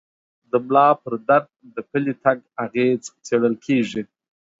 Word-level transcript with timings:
د 0.51 0.53
ملا 0.67 0.87
پر 1.03 1.13
درد 1.27 1.49
د 1.75 1.77
پلي 1.89 2.13
تګ 2.23 2.37
اغېز 2.65 3.01
څېړل 3.25 3.55
کېږي. 3.65 4.01